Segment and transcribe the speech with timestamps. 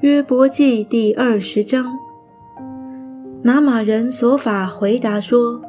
[0.00, 1.98] 约伯记第二十章，
[3.42, 5.60] 拿马人所法回答说：“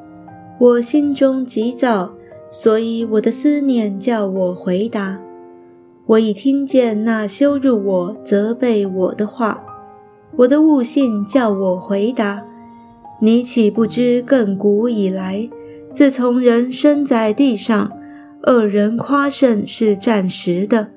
[0.62, 2.12] 我心中急躁，
[2.52, 5.20] 所以我的思念叫我回答。
[6.06, 9.64] 我已听见那羞辱我、责备我的话，
[10.36, 12.46] 我的悟性叫我回答。
[13.22, 15.50] 你岂不知亘古以来，
[15.92, 17.92] 自从人生在地上，
[18.44, 20.90] 恶人夸胜是暂时的。”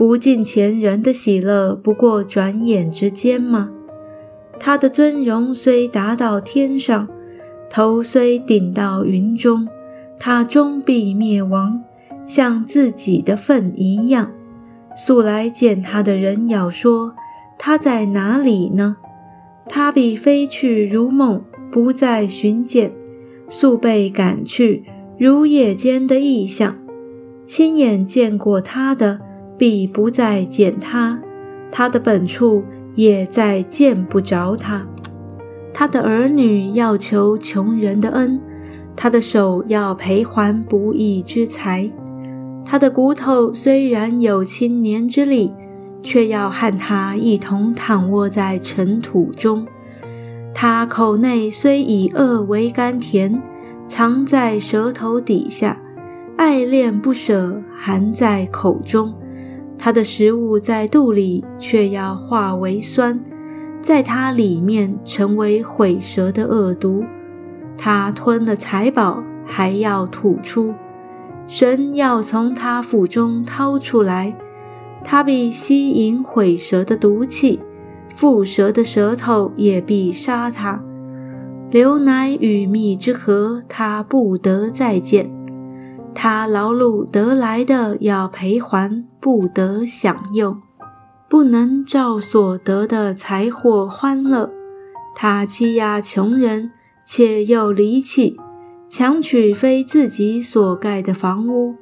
[0.00, 3.68] 不尽前人的喜乐，不过转眼之间吗？
[4.58, 7.06] 他的尊荣虽达到天上，
[7.68, 9.68] 头虽顶到云中，
[10.18, 11.82] 他终必灭亡，
[12.26, 14.30] 像自己的粪一样。
[14.96, 17.12] 素来见他的人要说：
[17.58, 18.96] 他在哪里呢？
[19.68, 22.90] 他必飞去如梦，不再寻见，
[23.50, 24.82] 速被赶去，
[25.18, 26.78] 如夜间的异象。
[27.44, 29.28] 亲眼见过他的。
[29.60, 31.20] 必不再见他，
[31.70, 34.86] 他的本处也再见不着他。
[35.74, 38.40] 他的儿女要求穷人的恩，
[38.96, 41.92] 他的手要赔还不义之财。
[42.64, 45.52] 他的骨头虽然有青年之力，
[46.02, 49.66] 却要和他一同躺卧在尘土中。
[50.54, 53.42] 他口内虽以恶为甘甜，
[53.86, 55.78] 藏在舌头底下，
[56.38, 59.12] 爱恋不舍，含在口中。
[59.82, 63.18] 他的食物在肚里，却要化为酸，
[63.80, 67.02] 在它里面成为毁舌的恶毒。
[67.78, 70.74] 他吞了财宝，还要吐出。
[71.48, 74.36] 神要从他腹中掏出来，
[75.02, 77.58] 他必吸引毁舌的毒气，
[78.14, 80.84] 腹蛇的舌头也必杀他。
[81.70, 85.30] 流奶与蜜之河，他不得再见。
[86.14, 90.60] 他劳碌得来的要赔还，不得享用，
[91.28, 94.50] 不能照所得的财货欢乐。
[95.14, 96.72] 他欺压穷人，
[97.06, 98.36] 且又离弃，
[98.88, 101.76] 强取非自己所盖的房屋。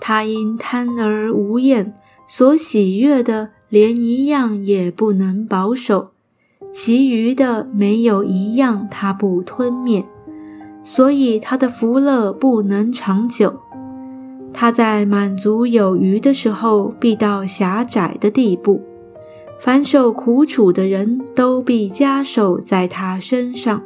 [0.00, 1.94] 他因贪而无厌，
[2.26, 6.10] 所喜悦的连一样也不能保守，
[6.72, 10.04] 其余的没有一样他不吞灭。
[10.82, 13.60] 所以他的福乐不能长久。
[14.52, 18.82] 他在满足有余的时候，必到狭窄的地步。
[19.60, 23.82] 凡受苦楚的人都必加手在他身上。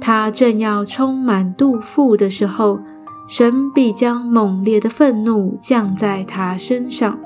[0.00, 2.80] 他正要充满肚腹的时候，
[3.28, 7.18] 神必将猛烈的愤怒降在他身上。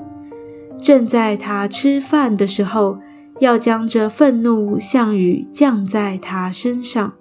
[0.82, 2.98] 正在他吃饭的时候，
[3.38, 7.14] 要将这愤怒像雨降在他身上。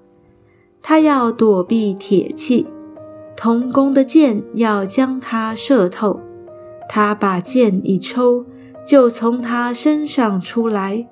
[0.84, 2.68] 他要躲避铁器。
[3.36, 6.20] 铜弓的箭要将他射透，
[6.88, 8.46] 他把箭一抽，
[8.86, 11.08] 就从他身上出来；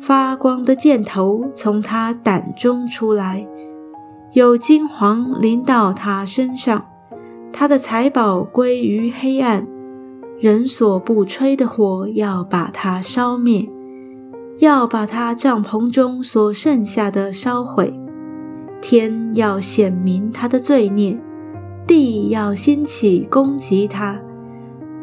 [0.00, 3.46] 发光的箭头从他胆中出来，
[4.32, 6.86] 有金黄淋到他身上。
[7.52, 9.66] 他的财宝归于黑暗，
[10.38, 13.68] 人所不吹的火要把它烧灭，
[14.60, 17.99] 要把他帐篷中所剩下的烧毁。
[18.80, 21.18] 天要显明他的罪孽。
[21.86, 24.20] 地要兴起攻击他，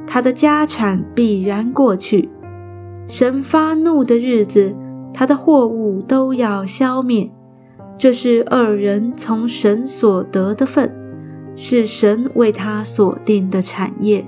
[0.06, 2.30] 他的家产必然过去。
[3.08, 4.76] 神发怒的日子，
[5.14, 7.30] 他的货物都要消灭。
[7.98, 10.94] 这是二人从神所得的份，
[11.56, 14.26] 是神为他所定的产业。